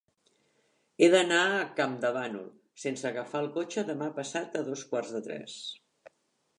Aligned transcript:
He 1.05 1.09
d'anar 1.15 1.41
a 1.57 1.59
Campdevànol 1.81 2.49
sense 2.87 3.07
agafar 3.13 3.45
el 3.45 3.53
cotxe 3.61 3.87
demà 3.93 4.11
passat 4.19 4.61
a 4.63 4.67
dos 4.73 4.89
quarts 4.93 5.17
de 5.19 5.27
tres. 5.31 5.63